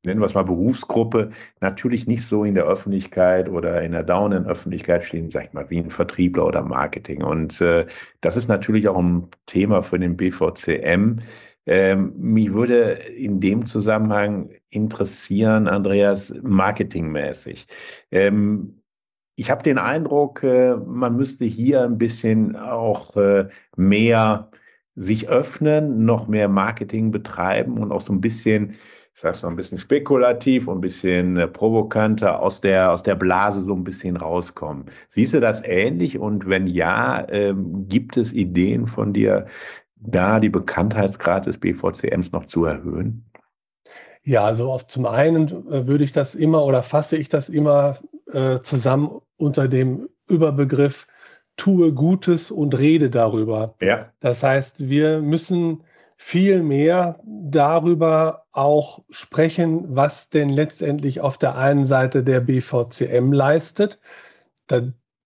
nennen 0.05 0.21
wir 0.21 0.27
es 0.27 0.35
mal 0.35 0.45
Berufsgruppe, 0.45 1.31
natürlich 1.61 2.07
nicht 2.07 2.27
so 2.27 2.45
in 2.45 2.55
der 2.55 2.65
Öffentlichkeit 2.65 3.49
oder 3.49 3.83
in 3.83 3.93
der 3.93 4.03
dauernden 4.03 4.47
Öffentlichkeit 4.47 5.05
stehen, 5.05 5.31
sag 5.31 5.45
ich 5.45 5.53
mal, 5.53 5.69
wie 5.71 5.79
ein 5.79 5.91
Vertriebler 5.91 6.47
oder 6.47 6.63
Marketing. 6.63 7.23
Und 7.23 7.61
äh, 7.61 7.87
das 8.21 8.37
ist 8.37 8.49
natürlich 8.49 8.89
auch 8.89 8.99
ein 8.99 9.29
Thema 9.47 9.83
für 9.83 9.99
den 9.99 10.17
BVCM. 10.17 11.19
Ähm, 11.67 12.13
mich 12.17 12.53
würde 12.53 12.93
in 13.17 13.41
dem 13.41 13.67
Zusammenhang 13.67 14.51
interessieren, 14.71 15.69
Andreas, 15.69 16.35
marketingmäßig. 16.43 17.67
Ähm, 18.11 18.83
ich 19.37 19.51
habe 19.51 19.63
den 19.63 19.79
Eindruck, 19.79 20.43
äh, 20.43 20.77
man 20.77 21.17
müsste 21.17 21.45
hier 21.45 21.83
ein 21.83 21.99
bisschen 21.99 22.57
auch 22.57 23.17
äh, 23.17 23.49
mehr 23.77 24.51
sich 24.95 25.29
öffnen, 25.29 26.05
noch 26.05 26.29
mehr 26.29 26.49
Marketing 26.49 27.13
betreiben 27.13 27.79
und 27.79 27.93
auch 27.93 28.03
so 28.03 28.13
ein 28.13 28.21
bisschen 28.21 28.77
ich 29.15 29.21
sag's 29.21 29.43
mal, 29.43 29.51
ein 29.51 29.57
bisschen 29.57 29.79
spekulativ 29.79 30.69
und 30.69 30.79
ein 30.79 30.81
bisschen 30.81 31.37
äh, 31.37 31.47
provokanter 31.47 32.41
aus 32.41 32.61
der, 32.61 32.93
aus 32.93 33.03
der 33.03 33.15
Blase 33.15 33.63
so 33.63 33.75
ein 33.75 33.85
bisschen 33.85 34.17
rauskommen. 34.17 34.87
Siehst 35.09 35.35
du 35.35 35.41
das 35.41 35.63
ähnlich? 35.65 36.19
Und 36.19 36.49
wenn 36.49 36.67
ja, 36.67 37.27
ähm, 37.29 37.87
gibt 37.89 38.17
es 38.17 38.33
Ideen 38.33 38.87
von 38.87 39.13
dir, 39.13 39.47
da 39.97 40.41
die 40.41 40.49
Bekanntheitsgrad 40.49 41.47
des 41.47 41.59
BVCMs 41.59 42.33
noch 42.33 42.47
zu 42.47 42.65
erhöhen? 42.65 43.25
Ja, 44.25 44.45
also 44.45 44.71
auf, 44.71 44.87
zum 44.87 45.07
einen 45.07 45.49
äh, 45.71 45.87
würde 45.87 46.05
ich 46.05 46.13
das 46.13 46.35
immer 46.35 46.65
oder 46.65 46.83
fasse 46.83 47.17
ich 47.17 47.29
das 47.29 47.49
immer 47.49 47.99
äh, 48.33 48.61
zusammen 48.61 49.21
unter 49.37 49.69
dem 49.69 50.09
Überbegriff 50.29 51.07
tue 51.57 51.93
Gutes 51.93 52.51
und 52.51 52.79
rede 52.79 53.11
darüber. 53.11 53.75
Ja. 53.83 54.11
Das 54.21 54.43
heißt, 54.43 54.89
wir 54.89 55.21
müssen 55.21 55.83
viel 56.25 56.63
mehr 56.63 57.19
darüber 57.27 58.45
auch 58.53 59.03
sprechen, 59.11 59.97
was 59.97 60.29
denn 60.29 60.49
letztendlich 60.49 61.21
auf 61.21 61.37
der 61.37 61.59
einen 61.59 61.85
Seite 61.85 62.23
der 62.23 62.41
BVCM 62.41 63.33
leistet. 63.33 63.99
Da 64.69 64.83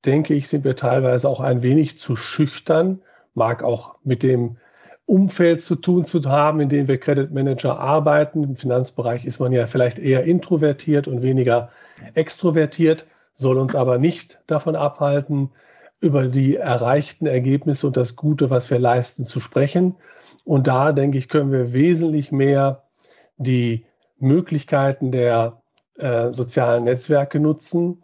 denke 0.07 0.33
ich, 0.33 0.49
sind 0.49 0.65
wir 0.65 0.75
teilweise 0.75 1.29
auch 1.29 1.41
ein 1.41 1.63
wenig 1.63 1.99
zu 1.99 2.17
schüchtern, 2.17 3.03
mag 3.35 3.63
auch 3.63 3.97
mit 4.05 4.23
dem 4.23 4.57
Umfeld 5.05 5.61
zu 5.61 5.77
tun 5.77 6.07
zu 6.07 6.25
haben, 6.25 6.61
in 6.61 6.71
dem 6.71 6.89
wir 6.89 6.99
Credit 6.99 7.31
Manager 7.31 7.79
arbeiten. 7.79 8.43
Im 8.43 8.57
Finanzbereich 8.57 9.27
ist 9.27 9.39
man 9.39 9.53
ja 9.53 9.67
vielleicht 9.67 9.99
eher 9.99 10.25
introvertiert 10.25 11.09
und 11.09 11.21
weniger 11.21 11.69
extrovertiert, 12.15 13.07
soll 13.35 13.59
uns 13.59 13.75
aber 13.75 13.99
nicht 13.99 14.41
davon 14.47 14.75
abhalten, 14.75 15.51
über 16.01 16.29
die 16.29 16.57
erreichten 16.57 17.27
Ergebnisse 17.27 17.87
und 17.87 17.97
das 17.97 18.17
Gute, 18.17 18.51
was 18.51 18.71
wir 18.71 18.79
leisten, 18.79 19.25
zu 19.25 19.41
sprechen. 19.41 19.97
Und 20.45 20.67
da, 20.67 20.93
denke 20.93 21.19
ich, 21.19 21.29
können 21.29 21.53
wir 21.53 21.73
wesentlich 21.73 22.33
mehr 22.33 22.85
die 23.37 23.87
Möglichkeiten 24.19 25.11
der 25.11 25.63
äh, 25.99 26.31
sozialen 26.31 26.85
Netzwerke 26.85 27.41
nutzen. 27.41 28.03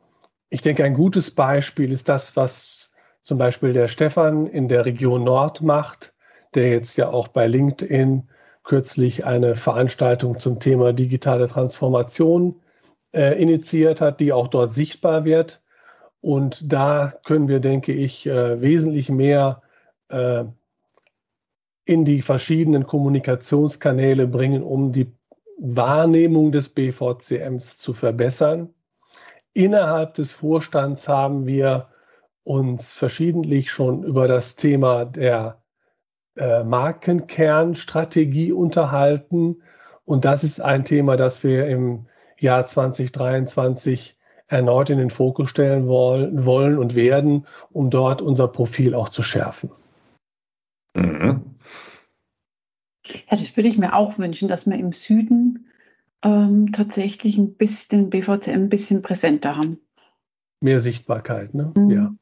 Ich 0.51 0.61
denke, 0.61 0.85
ein 0.85 0.95
gutes 0.95 1.31
Beispiel 1.31 1.93
ist 1.93 2.09
das, 2.09 2.37
was 2.37 2.93
zum 3.23 3.39
Beispiel 3.39 3.73
der 3.73 3.89
Stefan 3.89 4.47
in 4.47 4.69
der 4.69 4.85
Region 4.85 5.25
Nord 5.25 5.63
macht, 5.63 6.13
der 6.55 6.71
jetzt 6.71 6.97
ja 6.97 7.09
auch 7.09 7.29
bei 7.29 7.47
LinkedIn 7.47 8.29
kürzlich 8.65 9.25
eine 9.25 9.55
Veranstaltung 9.55 10.39
zum 10.39 10.61
Thema 10.61 10.93
digitale 10.93 11.49
Transformation 11.49 12.61
äh, 13.13 13.41
initiiert 13.41 14.01
hat, 14.01 14.21
die 14.21 14.33
auch 14.33 14.49
dort 14.49 14.73
sichtbar 14.73 15.25
wird. 15.25 15.62
Und 16.23 16.73
da 16.73 17.13
können 17.25 17.49
wir, 17.49 17.61
denke 17.61 17.93
ich, 17.93 18.27
äh, 18.27 18.61
wesentlich 18.63 19.11
mehr 19.11 19.61
äh, 20.09 20.45
in 21.85 22.05
die 22.05 22.23
verschiedenen 22.23 22.87
Kommunikationskanäle 22.87 24.29
bringen, 24.29 24.63
um 24.63 24.93
die 24.93 25.13
Wahrnehmung 25.59 26.53
des 26.53 26.69
BVCMs 26.69 27.77
zu 27.77 27.93
verbessern. 27.93 28.73
Innerhalb 29.53 30.15
des 30.15 30.33
Vorstands 30.33 31.09
haben 31.09 31.47
wir 31.47 31.89
uns 32.45 32.93
verschiedentlich 32.93 33.73
schon 33.73 34.05
über 34.05 34.29
das 34.29 34.55
Thema 34.55 35.05
der 35.05 35.61
äh, 36.37 36.63
Markenkernstrategie 36.63 38.53
unterhalten. 38.53 39.61
Und 40.05 40.25
das 40.25 40.45
ist 40.45 40.61
ein 40.61 40.85
Thema, 40.85 41.17
das 41.17 41.43
wir 41.43 41.67
im 41.67 42.07
Jahr 42.39 42.65
2023 42.65 44.17
erneut 44.53 44.91
in 44.91 44.99
den 44.99 45.11
Fokus 45.11 45.49
stellen 45.49 45.87
wollen, 45.87 46.45
wollen 46.45 46.79
und 46.79 46.95
werden, 46.95 47.47
um 47.71 47.91
dort 47.91 48.23
unser 48.23 48.49
Profil 48.49 48.95
auch 48.95 49.09
zu 49.09 49.23
schärfen. 49.23 49.71
Mhm. 50.95 51.57
Ja, 53.05 53.37
das 53.37 53.57
würde 53.57 53.69
ich 53.69 53.79
mir 53.79 53.95
auch 53.95 54.19
wünschen, 54.19 54.49
dass 54.49 54.67
wir 54.67 54.77
im 54.77 54.93
Süden 54.93 55.67
ähm, 56.23 56.71
tatsächlich 56.73 57.39
ein 57.39 57.55
bisschen 57.55 58.11
den 58.11 58.11
BVCM 58.11 58.51
ein 58.51 58.69
bisschen 58.69 59.03
präsenter 59.03 59.57
haben. 59.57 59.79
Mehr 60.61 60.81
Sichtbarkeit, 60.81 61.55
ne? 61.55 61.73
Mhm. 61.77 61.91
Ja. 61.91 62.15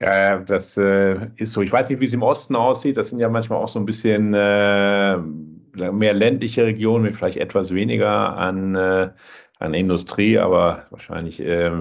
Ja, 0.00 0.38
das 0.38 0.76
äh, 0.76 1.28
ist 1.36 1.52
so. 1.52 1.60
Ich 1.60 1.72
weiß 1.72 1.90
nicht, 1.90 2.00
wie 2.00 2.04
es 2.04 2.12
im 2.12 2.22
Osten 2.22 2.54
aussieht. 2.54 2.96
Das 2.96 3.08
sind 3.08 3.18
ja 3.18 3.28
manchmal 3.28 3.58
auch 3.58 3.68
so 3.68 3.80
ein 3.80 3.86
bisschen 3.86 4.32
äh, 4.32 5.16
mehr 5.16 6.14
ländliche 6.14 6.64
Regionen 6.64 7.04
mit 7.04 7.16
vielleicht 7.16 7.38
etwas 7.38 7.74
weniger 7.74 8.36
an, 8.36 8.76
äh, 8.76 9.10
an 9.58 9.74
Industrie, 9.74 10.38
aber 10.38 10.86
wahrscheinlich 10.90 11.40
äh, 11.40 11.72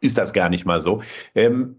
ist 0.00 0.18
das 0.18 0.32
gar 0.32 0.48
nicht 0.48 0.64
mal 0.64 0.82
so. 0.82 1.02
Ähm, 1.34 1.76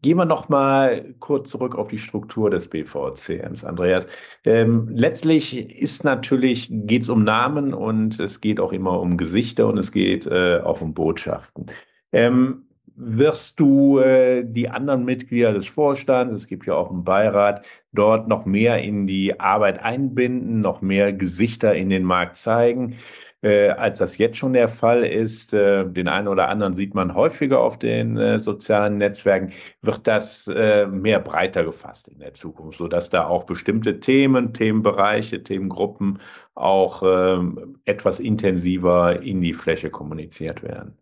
Gehen 0.00 0.16
wir 0.16 0.26
noch 0.26 0.48
mal 0.48 1.12
kurz 1.18 1.50
zurück 1.50 1.74
auf 1.74 1.88
die 1.88 1.98
Struktur 1.98 2.50
des 2.50 2.68
BVCMs, 2.68 3.64
Andreas. 3.64 4.06
Ähm, 4.44 4.88
letztlich 4.92 5.76
ist 5.76 6.04
natürlich 6.04 6.68
geht 6.70 7.02
es 7.02 7.08
um 7.08 7.24
Namen 7.24 7.74
und 7.74 8.20
es 8.20 8.40
geht 8.40 8.60
auch 8.60 8.72
immer 8.72 9.00
um 9.00 9.16
Gesichter 9.16 9.66
und 9.66 9.76
es 9.76 9.90
geht 9.90 10.24
äh, 10.26 10.60
auch 10.62 10.82
um 10.82 10.94
Botschaften. 10.94 11.66
Ähm, 12.12 12.68
wirst 12.94 13.58
du 13.58 13.98
äh, 13.98 14.44
die 14.44 14.68
anderen 14.68 15.04
Mitglieder 15.04 15.52
des 15.52 15.66
Vorstands, 15.66 16.34
es 16.34 16.46
gibt 16.46 16.66
ja 16.66 16.74
auch 16.74 16.90
einen 16.90 17.02
Beirat, 17.02 17.64
dort 17.92 18.28
noch 18.28 18.44
mehr 18.44 18.80
in 18.80 19.08
die 19.08 19.40
Arbeit 19.40 19.82
einbinden, 19.82 20.60
noch 20.60 20.80
mehr 20.80 21.12
Gesichter 21.12 21.74
in 21.74 21.90
den 21.90 22.04
Markt 22.04 22.36
zeigen? 22.36 22.98
Äh, 23.42 23.70
als 23.70 23.98
das 23.98 24.18
jetzt 24.18 24.36
schon 24.36 24.52
der 24.52 24.68
Fall 24.68 25.04
ist. 25.04 25.52
Äh, 25.54 25.86
den 25.86 26.08
einen 26.08 26.28
oder 26.28 26.48
anderen 26.48 26.74
sieht 26.74 26.94
man 26.94 27.14
häufiger 27.14 27.60
auf 27.60 27.78
den 27.78 28.16
äh, 28.16 28.38
sozialen 28.38 28.98
Netzwerken. 28.98 29.52
Wird 29.82 30.06
das 30.06 30.48
äh, 30.48 30.86
mehr 30.86 31.20
breiter 31.20 31.64
gefasst 31.64 32.08
in 32.08 32.18
der 32.18 32.34
Zukunft, 32.34 32.78
sodass 32.78 33.10
da 33.10 33.26
auch 33.26 33.44
bestimmte 33.44 34.00
Themen, 34.00 34.52
Themenbereiche, 34.52 35.42
Themengruppen 35.42 36.18
auch 36.54 37.02
ähm, 37.04 37.78
etwas 37.84 38.18
intensiver 38.18 39.22
in 39.22 39.40
die 39.40 39.54
Fläche 39.54 39.90
kommuniziert 39.90 40.62
werden? 40.62 40.96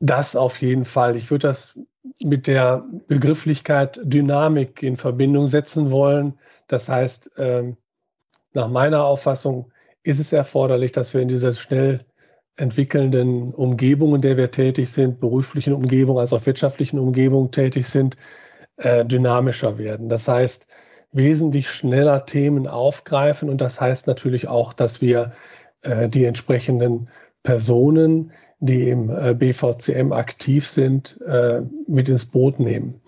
Das 0.00 0.34
auf 0.36 0.60
jeden 0.60 0.84
Fall. 0.84 1.16
Ich 1.16 1.30
würde 1.30 1.48
das 1.48 1.78
mit 2.22 2.46
der 2.46 2.84
Begrifflichkeit 3.06 3.98
Dynamik 4.02 4.82
in 4.82 4.96
Verbindung 4.96 5.46
setzen 5.46 5.90
wollen. 5.90 6.38
Das 6.66 6.88
heißt, 6.88 7.30
ähm, 7.38 7.76
nach 8.52 8.68
meiner 8.68 9.04
Auffassung 9.04 9.72
ist 10.04 10.20
es 10.20 10.32
erforderlich, 10.32 10.92
dass 10.92 11.12
wir 11.12 11.20
in 11.20 11.28
dieser 11.28 11.52
schnell 11.52 12.04
entwickelnden 12.56 13.52
Umgebung, 13.52 14.14
in 14.14 14.20
der 14.20 14.36
wir 14.36 14.50
tätig 14.50 14.90
sind, 14.90 15.18
beruflichen 15.18 15.72
Umgebung 15.72 16.20
als 16.20 16.32
auch 16.32 16.46
wirtschaftlichen 16.46 17.00
Umgebung 17.00 17.50
tätig 17.50 17.88
sind, 17.88 18.16
äh, 18.76 19.04
dynamischer 19.04 19.78
werden. 19.78 20.08
Das 20.08 20.28
heißt, 20.28 20.66
wesentlich 21.10 21.70
schneller 21.70 22.26
Themen 22.26 22.68
aufgreifen 22.68 23.48
und 23.48 23.60
das 23.60 23.80
heißt 23.80 24.06
natürlich 24.06 24.46
auch, 24.46 24.72
dass 24.72 25.00
wir 25.00 25.32
äh, 25.82 26.08
die 26.08 26.24
entsprechenden 26.24 27.08
Personen, 27.42 28.32
die 28.60 28.88
im 28.90 29.10
äh, 29.10 29.34
BVCM 29.34 30.12
aktiv 30.12 30.68
sind, 30.68 31.20
äh, 31.26 31.62
mit 31.86 32.08
ins 32.08 32.26
Boot 32.26 32.60
nehmen. 32.60 33.00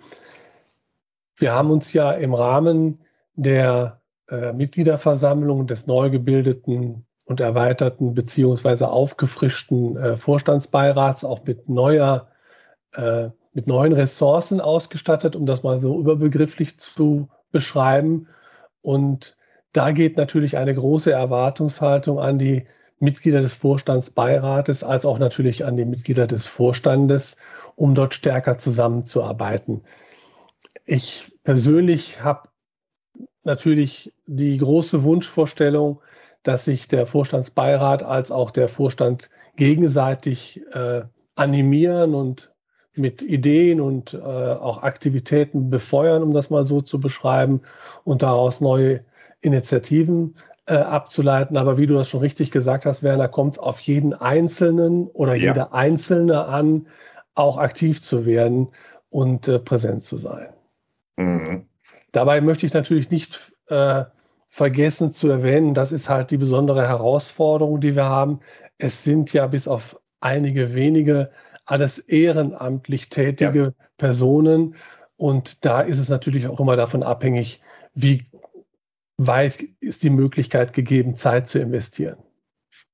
Wir 1.37 1.53
haben 1.53 1.71
uns 1.71 1.93
ja 1.93 2.12
im 2.12 2.35
Rahmen 2.35 3.00
der 3.35 4.00
äh, 4.28 4.52
Mitgliederversammlung 4.52 5.66
des 5.66 5.87
neu 5.87 6.11
gebildeten 6.11 7.06
und 7.26 7.40
erweiterten 7.40 8.14
beziehungsweise 8.14 8.88
aufgefrischten 8.88 9.97
äh, 9.97 10.16
Vorstandsbeirats 10.16 11.25
auch 11.25 11.45
mit 11.45 11.68
neuer, 11.68 12.28
äh, 12.95 13.30
mit 13.52 13.66
neuen 13.66 13.92
Ressourcen 13.92 14.61
ausgestattet, 14.61 15.37
um 15.37 15.47
das 15.47 15.62
mal 15.62 15.80
so 15.80 15.99
überbegrifflich 15.99 16.78
zu 16.78 17.28
beschreiben. 17.50 18.28
Und 18.83 19.37
da 19.73 19.90
geht 19.90 20.16
natürlich 20.16 20.56
eine 20.56 20.75
große 20.75 21.11
Erwartungshaltung 21.12 22.18
an 22.18 22.38
die 22.38 22.66
Mitglieder 22.99 23.40
des 23.40 23.54
Vorstandsbeirates 23.54 24.85
als 24.85 25.04
auch 25.04 25.18
natürlich 25.18 25.64
an 25.64 25.76
die 25.76 25.85
Mitglieder 25.85 26.26
des 26.26 26.47
Vorstandes, 26.47 27.37
um 27.75 27.95
dort 27.95 28.14
stärker 28.14 28.56
zusammenzuarbeiten. 28.56 29.83
Ich 30.87 31.33
persönlich 31.42 32.23
habe 32.23 32.49
natürlich 33.47 34.12
die 34.26 34.59
große 34.59 35.03
Wunschvorstellung, 35.05 36.00
dass 36.43 36.65
sich 36.65 36.88
der 36.88 37.07
Vorstandsbeirat 37.07 38.03
als 38.03 38.31
auch 38.31 38.50
der 38.50 38.69
Vorstand 38.69 39.31
gegenseitig 39.57 40.62
äh, 40.73 41.03
animieren 41.35 42.15
und 42.15 42.53
mit 42.95 43.23
Ideen 43.23 43.81
und 43.81 44.15
äh, 44.15 44.19
auch 44.19 44.83
Aktivitäten 44.83 45.71
befeuern, 45.71 46.23
um 46.23 46.33
das 46.33 46.50
mal 46.50 46.67
so 46.67 46.81
zu 46.81 46.99
beschreiben, 47.00 47.62
und 48.05 48.23
daraus 48.23 48.61
neue 48.61 49.05
Initiativen 49.41 50.35
äh, 50.67 50.75
abzuleiten. 50.75 51.57
Aber 51.57 51.79
wie 51.79 51.87
du 51.87 51.95
das 51.95 52.09
schon 52.09 52.21
richtig 52.21 52.50
gesagt 52.50 52.87
hast, 52.87 53.03
Werner, 53.03 53.29
kommt 53.29 53.55
es 53.55 53.59
auf 53.59 53.81
jeden 53.81 54.15
Einzelnen 54.15 55.09
oder 55.09 55.35
ja. 55.35 55.49
jede 55.49 55.73
Einzelne 55.73 56.47
an, 56.47 56.87
auch 57.35 57.59
aktiv 57.59 58.00
zu 58.00 58.25
werden 58.25 58.69
und 59.11 59.47
äh, 59.49 59.59
präsent 59.59 60.05
zu 60.05 60.17
sein. 60.17 60.49
Mhm. 61.17 61.67
Dabei 62.13 62.41
möchte 62.41 62.67
ich 62.67 62.73
natürlich 62.73 63.11
nicht 63.11 63.53
äh, 63.69 64.05
vergessen 64.49 65.11
zu 65.11 65.29
erwähnen, 65.29 65.75
das 65.75 65.93
ist 65.93 66.09
halt 66.09 66.31
die 66.31 66.37
besondere 66.37 66.87
Herausforderung, 66.87 67.81
die 67.81 67.95
wir 67.95 68.05
haben. 68.05 68.41
Es 68.79 69.05
sind 69.05 69.33
ja 69.33 69.47
bis 69.47 69.69
auf 69.69 70.01
einige 70.21 70.75
wenige 70.75 71.31
alles 71.67 71.99
ehrenamtlich 71.99 73.09
tätige 73.09 73.63
ja. 73.63 73.73
Personen. 73.97 74.77
Und 75.17 75.65
da 75.65 75.81
ist 75.81 75.99
es 75.99 76.09
natürlich 76.09 76.47
auch 76.47 76.61
immer 76.61 76.77
davon 76.77 77.03
abhängig, 77.03 77.61
wie 77.95 78.31
weit 79.19 79.65
ist 79.81 80.03
die 80.03 80.11
Möglichkeit 80.11 80.73
gegeben, 80.73 81.17
Zeit 81.17 81.49
zu 81.49 81.59
investieren. 81.59 82.19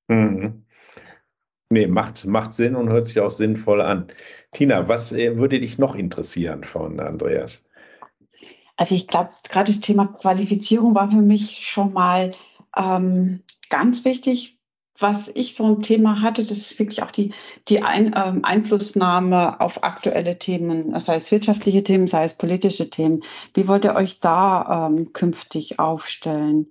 Mhm. 0.08 0.64
Nee, 1.70 1.86
macht, 1.86 2.26
macht 2.26 2.52
Sinn 2.52 2.76
und 2.76 2.90
hört 2.90 3.06
sich 3.06 3.18
auch 3.20 3.30
sinnvoll 3.30 3.80
an. 3.80 4.08
Tina, 4.52 4.88
was 4.88 5.12
äh, 5.12 5.38
würde 5.38 5.58
dich 5.58 5.78
noch 5.78 5.94
interessieren 5.94 6.64
von 6.64 7.00
Andreas? 7.00 7.62
Also 8.76 8.94
ich 8.94 9.06
glaube, 9.06 9.30
gerade 9.48 9.70
das 9.72 9.80
Thema 9.80 10.06
Qualifizierung 10.06 10.94
war 10.94 11.10
für 11.10 11.16
mich 11.16 11.68
schon 11.68 11.92
mal 11.92 12.32
ähm, 12.76 13.42
ganz 13.68 14.04
wichtig, 14.04 14.58
was 14.98 15.30
ich 15.34 15.56
so 15.56 15.66
ein 15.66 15.82
Thema 15.82 16.22
hatte, 16.22 16.42
das 16.42 16.58
ist 16.58 16.78
wirklich 16.78 17.02
auch 17.02 17.10
die, 17.10 17.32
die 17.68 17.82
Ein, 17.82 18.14
ähm, 18.16 18.44
Einflussnahme 18.44 19.60
auf 19.60 19.82
aktuelle 19.82 20.38
Themen, 20.38 20.98
sei 21.00 21.16
es 21.16 21.30
wirtschaftliche 21.30 21.82
Themen, 21.82 22.06
sei 22.06 22.24
es 22.24 22.34
politische 22.34 22.88
Themen. 22.88 23.22
Wie 23.54 23.66
wollt 23.68 23.84
ihr 23.84 23.94
euch 23.94 24.20
da 24.20 24.86
ähm, 24.86 25.12
künftig 25.12 25.78
aufstellen? 25.78 26.66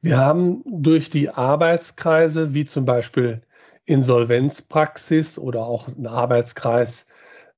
Wir 0.00 0.18
haben 0.18 0.62
durch 0.64 1.10
die 1.10 1.30
Arbeitskreise, 1.30 2.54
wie 2.54 2.64
zum 2.64 2.84
Beispiel 2.84 3.42
Insolvenzpraxis 3.84 5.38
oder 5.38 5.66
auch 5.66 5.88
ein 5.88 6.06
Arbeitskreis 6.06 7.06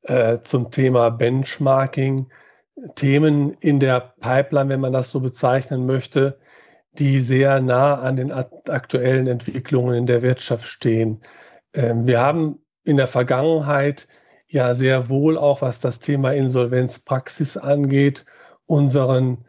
äh, 0.03 0.39
zum 0.41 0.71
Thema 0.71 1.11
Benchmarking, 1.11 2.27
Themen 2.95 3.53
in 3.61 3.81
der 3.81 4.15
Pipeline, 4.21 4.71
wenn 4.71 4.81
man 4.81 4.93
das 4.93 5.11
so 5.11 5.21
bezeichnen 5.21 5.87
möchte, 5.87 6.39
die 6.99 7.21
sehr 7.21 7.61
nah 7.61 7.95
an 7.95 8.17
den 8.17 8.33
aktuellen 8.33 9.27
Entwicklungen 9.27 9.95
in 9.95 10.07
der 10.07 10.23
Wirtschaft 10.23 10.67
stehen. 10.67 11.21
Ähm, 11.75 12.07
wir 12.07 12.21
haben 12.21 12.59
in 12.85 12.97
der 12.97 13.07
Vergangenheit 13.07 14.09
ja 14.49 14.75
sehr 14.75 15.09
wohl 15.09 15.39
auch, 15.39 15.63
was 15.63 15.81
das 15.81 16.01
Thema 16.01 16.33
Insolvenzpraxis 16.33 17.57
angeht, 17.57 18.25
unseren 18.67 19.45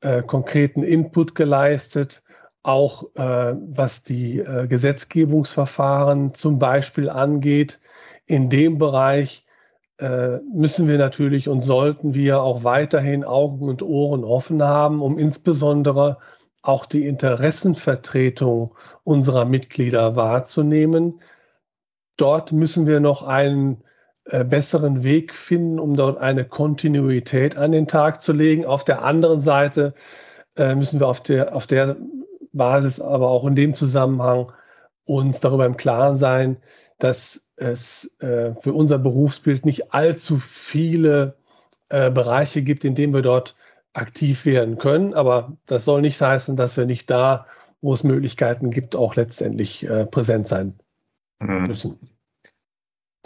äh, 0.00 0.22
konkreten 0.22 0.82
Input 0.82 1.34
geleistet, 1.34 2.22
auch 2.62 3.04
äh, 3.14 3.54
was 3.54 4.02
die 4.02 4.38
äh, 4.40 4.66
Gesetzgebungsverfahren 4.66 6.34
zum 6.34 6.58
Beispiel 6.58 7.10
angeht. 7.10 7.80
In 8.26 8.48
dem 8.48 8.78
Bereich 8.78 9.45
müssen 9.98 10.88
wir 10.88 10.98
natürlich 10.98 11.48
und 11.48 11.62
sollten 11.62 12.12
wir 12.12 12.42
auch 12.42 12.64
weiterhin 12.64 13.24
Augen 13.24 13.66
und 13.66 13.82
Ohren 13.82 14.24
offen 14.24 14.62
haben, 14.62 15.00
um 15.00 15.18
insbesondere 15.18 16.18
auch 16.60 16.86
die 16.86 17.06
Interessenvertretung 17.06 18.74
unserer 19.04 19.44
Mitglieder 19.44 20.16
wahrzunehmen. 20.16 21.20
Dort 22.16 22.52
müssen 22.52 22.86
wir 22.86 23.00
noch 23.00 23.22
einen 23.22 23.82
äh, 24.24 24.44
besseren 24.44 25.04
Weg 25.04 25.34
finden, 25.34 25.78
um 25.78 25.94
dort 25.94 26.18
eine 26.18 26.44
Kontinuität 26.44 27.56
an 27.56 27.72
den 27.72 27.86
Tag 27.86 28.20
zu 28.20 28.32
legen. 28.32 28.66
Auf 28.66 28.84
der 28.84 29.02
anderen 29.04 29.40
Seite 29.40 29.94
äh, 30.56 30.74
müssen 30.74 30.98
wir 30.98 31.08
auf 31.08 31.22
der, 31.22 31.54
auf 31.54 31.66
der 31.66 31.96
Basis, 32.52 33.00
aber 33.00 33.28
auch 33.28 33.44
in 33.46 33.54
dem 33.54 33.74
Zusammenhang 33.74 34.50
uns 35.04 35.40
darüber 35.40 35.66
im 35.66 35.76
Klaren 35.76 36.16
sein, 36.16 36.56
dass 36.98 37.45
es 37.56 38.16
äh, 38.20 38.54
für 38.54 38.72
unser 38.72 38.98
Berufsbild 38.98 39.64
nicht 39.66 39.94
allzu 39.94 40.38
viele 40.38 41.36
äh, 41.88 42.10
Bereiche 42.10 42.62
gibt, 42.62 42.84
in 42.84 42.94
denen 42.94 43.14
wir 43.14 43.22
dort 43.22 43.56
aktiv 43.92 44.44
werden 44.44 44.78
können. 44.78 45.14
Aber 45.14 45.56
das 45.66 45.84
soll 45.84 46.02
nicht 46.02 46.20
heißen, 46.20 46.56
dass 46.56 46.76
wir 46.76 46.86
nicht 46.86 47.10
da, 47.10 47.46
wo 47.80 47.94
es 47.94 48.04
Möglichkeiten 48.04 48.70
gibt, 48.70 48.96
auch 48.96 49.16
letztendlich 49.16 49.88
äh, 49.88 50.06
präsent 50.06 50.48
sein 50.48 50.78
mhm. 51.40 51.64
müssen. 51.64 52.15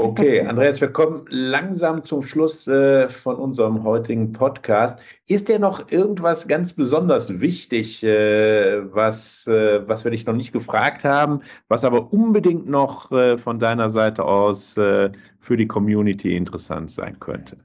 Okay, 0.02 0.40
Andreas, 0.40 0.80
wir 0.80 0.88
kommen 0.88 1.26
langsam 1.28 2.02
zum 2.04 2.22
Schluss 2.22 2.66
äh, 2.66 3.10
von 3.10 3.36
unserem 3.36 3.84
heutigen 3.84 4.32
Podcast. 4.32 4.98
Ist 5.26 5.48
dir 5.48 5.58
noch 5.58 5.90
irgendwas 5.90 6.48
ganz 6.48 6.72
besonders 6.72 7.40
wichtig, 7.40 8.02
äh, 8.02 8.80
was, 8.94 9.46
äh, 9.46 9.86
was 9.86 10.04
wir 10.04 10.10
dich 10.10 10.24
noch 10.24 10.34
nicht 10.34 10.52
gefragt 10.52 11.04
haben, 11.04 11.42
was 11.68 11.84
aber 11.84 12.14
unbedingt 12.14 12.66
noch 12.66 13.12
äh, 13.12 13.36
von 13.36 13.58
deiner 13.58 13.90
Seite 13.90 14.24
aus 14.24 14.74
äh, 14.78 15.10
für 15.38 15.58
die 15.58 15.66
Community 15.66 16.34
interessant 16.34 16.90
sein 16.90 17.20
könnte? 17.20 17.58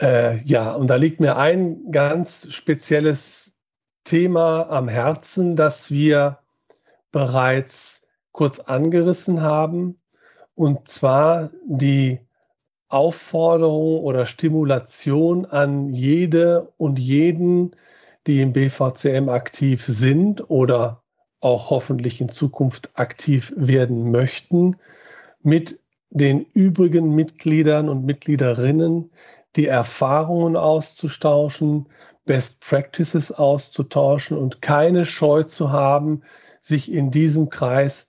Äh, 0.00 0.38
ja, 0.44 0.72
und 0.72 0.88
da 0.88 0.96
liegt 0.96 1.20
mir 1.20 1.36
ein 1.36 1.90
ganz 1.90 2.52
spezielles 2.54 3.58
Thema 4.04 4.70
am 4.70 4.88
Herzen, 4.88 5.56
das 5.56 5.90
wir 5.90 6.38
bereits 7.12 8.06
kurz 8.32 8.60
angerissen 8.60 9.42
haben, 9.42 9.98
und 10.56 10.88
zwar 10.88 11.50
die 11.64 12.18
Aufforderung 12.88 14.00
oder 14.00 14.26
Stimulation 14.26 15.44
an 15.44 15.92
jede 15.92 16.72
und 16.78 16.98
jeden, 16.98 17.76
die 18.26 18.40
im 18.40 18.52
BVCM 18.52 19.28
aktiv 19.28 19.84
sind 19.86 20.50
oder 20.50 21.02
auch 21.40 21.70
hoffentlich 21.70 22.20
in 22.20 22.28
Zukunft 22.28 22.90
aktiv 22.94 23.52
werden 23.56 24.10
möchten, 24.10 24.76
mit 25.42 25.78
den 26.10 26.46
übrigen 26.54 27.14
Mitgliedern 27.14 27.88
und 27.88 28.04
Mitgliederinnen 28.04 29.10
die 29.56 29.66
Erfahrungen 29.66 30.56
auszutauschen, 30.56 31.88
Best 32.24 32.60
Practices 32.60 33.30
auszutauschen 33.30 34.36
und 34.38 34.62
keine 34.62 35.04
Scheu 35.04 35.44
zu 35.44 35.70
haben, 35.70 36.22
sich 36.60 36.90
in 36.90 37.10
diesem 37.10 37.50
Kreis 37.50 38.05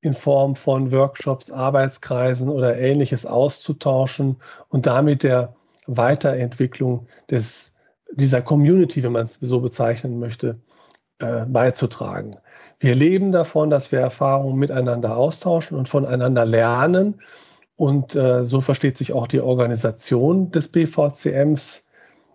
in 0.00 0.12
Form 0.12 0.54
von 0.54 0.92
Workshops, 0.92 1.50
Arbeitskreisen 1.50 2.48
oder 2.48 2.78
ähnliches 2.78 3.26
auszutauschen 3.26 4.36
und 4.68 4.86
damit 4.86 5.22
der 5.22 5.54
Weiterentwicklung 5.86 7.06
des, 7.30 7.72
dieser 8.12 8.42
Community, 8.42 9.02
wenn 9.02 9.12
man 9.12 9.24
es 9.24 9.34
so 9.34 9.60
bezeichnen 9.60 10.20
möchte, 10.20 10.58
äh, 11.18 11.44
beizutragen. 11.46 12.32
Wir 12.78 12.94
leben 12.94 13.32
davon, 13.32 13.70
dass 13.70 13.90
wir 13.90 13.98
Erfahrungen 13.98 14.58
miteinander 14.58 15.16
austauschen 15.16 15.76
und 15.76 15.88
voneinander 15.88 16.44
lernen 16.44 17.20
und 17.78 18.16
äh, 18.16 18.42
so 18.42 18.60
versteht 18.60 18.98
sich 18.98 19.12
auch 19.12 19.28
die 19.28 19.40
Organisation 19.40 20.50
des 20.50 20.68
BVCMs 20.68 21.86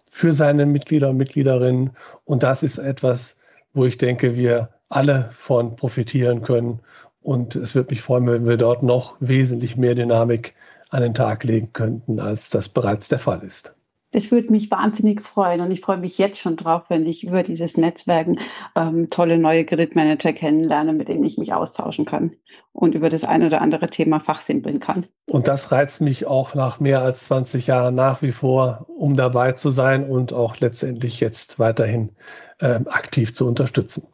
für 0.09 0.31
seine 0.31 0.65
Mitglieder 0.65 1.09
und 1.09 1.17
Mitgliederinnen. 1.17 1.91
Und 2.23 2.43
das 2.43 2.63
ist 2.63 2.77
etwas, 2.77 3.37
wo 3.73 3.83
ich 3.85 3.97
denke, 3.97 4.35
wir 4.35 4.69
alle 4.87 5.29
von 5.31 5.75
profitieren 5.75 6.43
können. 6.43 6.79
Und 7.23 7.55
es 7.55 7.73
würde 7.73 7.89
mich 7.91 8.01
freuen, 8.01 8.27
wenn 8.27 8.47
wir 8.47 8.57
dort 8.57 8.83
noch 8.83 9.15
wesentlich 9.19 9.77
mehr 9.77 9.95
Dynamik 9.95 10.53
an 10.89 11.01
den 11.01 11.13
Tag 11.13 11.43
legen 11.43 11.71
könnten, 11.73 12.19
als 12.19 12.49
das 12.49 12.69
bereits 12.69 13.07
der 13.07 13.19
Fall 13.19 13.41
ist. 13.43 13.73
Das 14.13 14.29
würde 14.29 14.51
mich 14.51 14.69
wahnsinnig 14.69 15.21
freuen 15.21 15.59
und 15.59 15.71
ich 15.71 15.81
freue 15.81 15.97
mich 15.97 16.19
jetzt 16.19 16.37
schon 16.37 16.55
drauf, 16.55 16.83
wenn 16.89 17.03
ich 17.03 17.23
über 17.23 17.41
dieses 17.41 17.77
Netzwerken 17.77 18.39
ähm, 18.75 19.09
tolle 19.09 19.39
neue 19.39 19.65
Kreditmanager 19.65 20.33
kennenlerne, 20.33 20.93
mit 20.93 21.07
denen 21.07 21.23
ich 21.23 21.39
mich 21.39 21.51
austauschen 21.51 22.05
kann 22.05 22.35
und 22.73 22.93
über 22.93 23.09
das 23.09 23.23
ein 23.23 23.43
oder 23.43 23.59
andere 23.59 23.89
Thema 23.89 24.19
fachsimpeln 24.19 24.79
kann. 24.79 25.07
Und 25.25 25.47
das 25.47 25.71
reizt 25.71 25.99
mich 25.99 26.27
auch 26.27 26.53
nach 26.53 26.79
mehr 26.79 27.01
als 27.01 27.25
20 27.25 27.65
Jahren 27.65 27.95
nach 27.95 28.21
wie 28.21 28.31
vor, 28.31 28.85
um 28.87 29.15
dabei 29.15 29.53
zu 29.53 29.71
sein 29.71 30.07
und 30.07 30.31
auch 30.31 30.59
letztendlich 30.59 31.19
jetzt 31.19 31.57
weiterhin 31.57 32.11
äh, 32.59 32.81
aktiv 32.85 33.33
zu 33.33 33.47
unterstützen. 33.47 34.05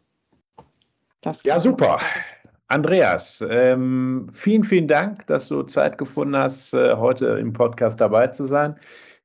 ja, 1.44 1.60
super. 1.60 2.00
Andreas, 2.72 3.44
ähm, 3.50 4.30
vielen, 4.32 4.64
vielen 4.64 4.88
Dank, 4.88 5.26
dass 5.26 5.48
du 5.48 5.64
Zeit 5.64 5.98
gefunden 5.98 6.38
hast, 6.38 6.72
äh, 6.76 6.96
heute 6.96 7.26
im 7.40 7.52
Podcast 7.52 8.00
dabei 8.00 8.28
zu 8.28 8.46
sein. 8.46 8.76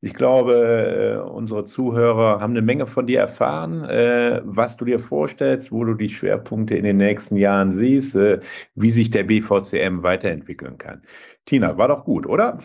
Ich 0.01 0.15
glaube, 0.15 1.21
äh, 1.23 1.29
unsere 1.29 1.67
Zuhörer 1.67 2.41
haben 2.41 2.53
eine 2.53 2.63
Menge 2.63 2.87
von 2.87 3.07
dir 3.07 3.21
erfahren, 3.21 3.85
äh, 3.85 4.41
was 4.45 4.79
du 4.79 4.87
dir 4.87 4.99
vorstellst, 4.99 5.73
wo 5.73 5.85
du 5.85 5.93
die 5.93 6.09
Schwerpunkte 6.09 6.75
in 6.75 6.85
den 6.85 6.97
nächsten 6.97 7.37
Jahren 7.37 7.73
siehst, 7.73 8.15
äh, 8.15 8.41
wie 8.77 8.91
sich 8.91 9.11
der 9.11 9.25
BVCM 9.25 10.03
weiterentwickeln 10.03 10.79
kann. 10.79 11.03
Tina, 11.45 11.77
war 11.77 11.89
doch 11.89 12.05
gut, 12.05 12.27
oder? 12.27 12.59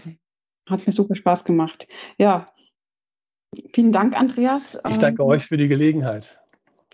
Hat 0.70 0.88
mir 0.88 0.94
super 0.94 1.16
Spaß 1.16 1.44
gemacht. 1.44 1.88
Ja, 2.18 2.54
vielen 3.74 3.92
Dank, 3.92 4.18
Andreas. 4.18 4.78
Ich 4.90 4.98
danke 4.98 5.24
ähm, 5.24 5.28
euch 5.28 5.46
für 5.46 5.58
die 5.58 5.68
Gelegenheit. 5.68 6.40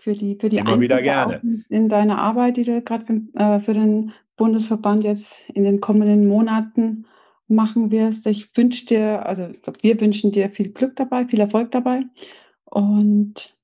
Für 0.06 0.14
die, 0.14 0.36
für 0.36 0.48
die 0.48 0.58
Immer 0.58 0.78
wieder 0.78 1.02
gerne. 1.02 1.64
In 1.68 1.88
deiner 1.88 2.18
Arbeit, 2.18 2.58
die 2.58 2.62
du 2.62 2.80
gerade 2.80 3.22
äh, 3.34 3.58
für 3.58 3.74
den 3.74 4.12
Bundesverband 4.36 5.02
jetzt 5.02 5.50
in 5.50 5.64
den 5.64 5.80
kommenden 5.80 6.28
Monaten 6.28 7.06
machen 7.48 7.90
wirst. 7.90 8.24
Ich 8.28 8.56
wünsche 8.56 8.86
dir, 8.86 9.26
also 9.26 9.48
wir 9.80 10.00
wünschen 10.00 10.30
dir 10.30 10.48
viel 10.48 10.70
Glück 10.70 10.94
dabei, 10.94 11.24
viel 11.24 11.40
Erfolg 11.40 11.72
dabei. 11.72 12.02
Und 12.66 13.58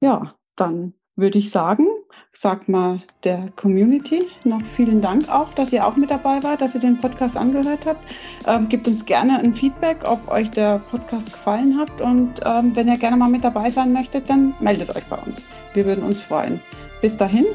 ja, 0.00 0.34
dann 0.56 0.94
würde 1.14 1.38
ich 1.38 1.50
sagen, 1.50 1.86
sag 2.32 2.68
mal 2.68 3.00
der 3.24 3.48
Community 3.56 4.26
noch 4.44 4.60
vielen 4.60 5.00
Dank 5.00 5.28
auch, 5.28 5.52
dass 5.54 5.72
ihr 5.72 5.86
auch 5.86 5.96
mit 5.96 6.10
dabei 6.10 6.42
wart, 6.42 6.60
dass 6.60 6.74
ihr 6.74 6.80
den 6.80 7.00
Podcast 7.00 7.36
angehört 7.36 7.86
habt. 7.86 8.02
Ähm, 8.46 8.68
gebt 8.68 8.88
uns 8.88 9.04
gerne 9.04 9.38
ein 9.38 9.54
Feedback, 9.54 9.98
ob 10.04 10.28
euch 10.28 10.50
der 10.50 10.78
Podcast 10.90 11.32
gefallen 11.32 11.78
hat. 11.78 12.00
Und 12.00 12.40
ähm, 12.44 12.74
wenn 12.74 12.88
ihr 12.88 12.98
gerne 12.98 13.16
mal 13.16 13.28
mit 13.28 13.44
dabei 13.44 13.68
sein 13.70 13.92
möchtet, 13.92 14.28
dann 14.28 14.54
meldet 14.60 14.94
euch 14.94 15.04
bei 15.04 15.16
uns. 15.16 15.46
Wir 15.74 15.84
würden 15.84 16.04
uns 16.04 16.22
freuen. 16.22 16.60
Bis 17.00 17.16
dahin, 17.16 17.46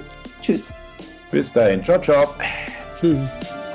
tschüss. 0.41 0.71
Bis 1.31 1.51
dahin, 1.51 1.83
ciao, 1.83 1.99
ciao. 1.99 2.25
Tschüss. 2.99 3.66